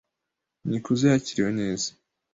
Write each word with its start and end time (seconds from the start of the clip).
Nikuze 0.67 1.05
yakiriwe 1.11 1.51
neza. 1.59 1.89